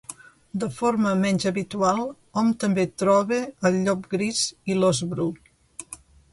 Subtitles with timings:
[0.61, 2.01] De forma menys habitual
[2.41, 3.39] hom també troba
[3.71, 4.43] el llop gris
[4.73, 5.33] i l'ós bru.